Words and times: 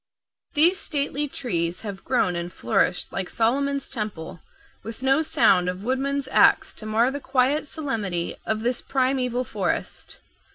These 0.55 0.79
stately 0.79 1.27
trees 1.27 1.81
have 1.81 2.03
grown 2.03 2.35
and 2.35 2.51
flourished 2.51 3.13
like 3.13 3.29
Solomon's 3.29 3.91
Temple 3.91 4.39
with 4.81 5.03
no 5.03 5.21
sound 5.21 5.69
of 5.69 5.83
woodman's 5.83 6.27
axe 6.29 6.73
to 6.73 6.87
mar 6.87 7.11
the 7.11 7.19
quiet 7.19 7.67
solemnity 7.67 8.35
of 8.43 8.61
this 8.61 8.81
primeval 8.81 9.43
forest. 9.43 10.17